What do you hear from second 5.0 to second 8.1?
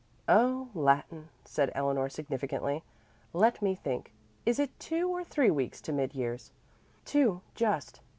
or three weeks to mid years?" "Two, just."